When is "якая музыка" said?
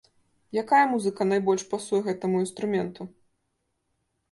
0.61-1.27